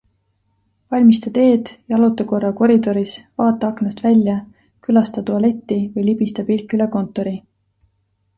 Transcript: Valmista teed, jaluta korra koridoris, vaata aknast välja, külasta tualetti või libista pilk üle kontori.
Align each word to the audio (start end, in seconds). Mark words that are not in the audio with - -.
Valmista 0.93 1.31
teed, 1.33 1.67
jaluta 1.93 2.25
korra 2.31 2.51
koridoris, 2.61 3.13
vaata 3.43 3.69
aknast 3.73 4.01
välja, 4.07 4.39
külasta 4.89 5.25
tualetti 5.29 5.79
või 5.99 6.09
libista 6.09 6.49
pilk 6.51 6.75
üle 6.81 6.91
kontori. 6.99 7.37